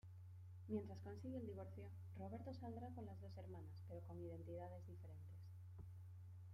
[0.67, 5.43] Mientras consigue el divorcio, Roberto saldrá con las dos hermanas pero con identidades diferentes.